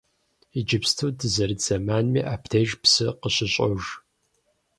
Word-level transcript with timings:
Иджыпсту 0.59 1.07
дызэрыт 1.19 1.59
зэманми 1.65 2.21
абдеж 2.33 2.69
псы 2.81 3.07
къыщыщӏож. 3.21 3.83